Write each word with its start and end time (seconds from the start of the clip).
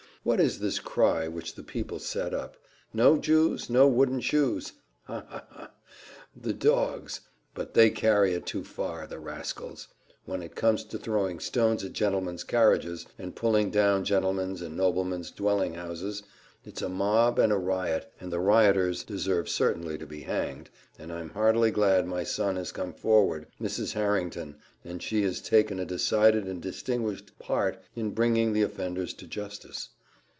What 0.23 0.39
is 0.39 0.59
this 0.59 0.77
cry 0.77 1.27
which 1.27 1.55
the 1.55 1.63
people 1.63 1.97
set 1.97 2.31
up? 2.31 2.55
'No 2.93 3.17
Jews! 3.17 3.71
no 3.71 3.87
wooden 3.87 4.19
shoes!' 4.21 4.73
ha! 5.05 5.25
ha! 5.27 5.45
ha! 5.49 5.71
the 6.39 6.53
dogs! 6.53 7.21
but 7.55 7.73
they 7.73 7.89
carried 7.89 8.35
it 8.35 8.45
too 8.45 8.63
far, 8.63 9.07
the 9.07 9.17
rascals! 9.19 9.87
When 10.25 10.43
it 10.43 10.53
comes 10.55 10.83
to 10.83 10.99
throwing 10.99 11.39
stones 11.39 11.83
at 11.83 11.93
gentlemen's 11.93 12.43
carriages, 12.43 13.07
and 13.17 13.35
pulling 13.35 13.71
down 13.71 14.03
gentlemen's 14.05 14.61
and 14.61 14.77
noblemen's 14.77 15.31
dwelling 15.31 15.73
houses, 15.73 16.21
it's 16.63 16.83
a 16.83 16.87
mob 16.87 17.39
and 17.39 17.51
a 17.51 17.57
riot, 17.57 18.13
and 18.19 18.31
the 18.31 18.39
rioters 18.39 19.03
deserve 19.03 19.49
certainly 19.49 19.97
to 19.97 20.05
be 20.05 20.19
hanged 20.19 20.69
and 20.99 21.11
I'm 21.11 21.31
heartily 21.31 21.71
glad 21.71 22.05
my 22.05 22.23
son 22.23 22.57
has 22.57 22.71
come 22.71 22.93
forward, 22.93 23.47
Mrs. 23.59 23.93
Harrington, 23.93 24.57
and 24.85 25.01
has 25.03 25.41
taken 25.41 25.79
a 25.79 25.85
decided 25.85 26.45
and 26.47 26.61
distinguished 26.61 27.39
part 27.39 27.81
in 27.95 28.11
bringing 28.11 28.53
the 28.53 28.61
offenders 28.61 29.15
to 29.15 29.25
justice. 29.25 29.89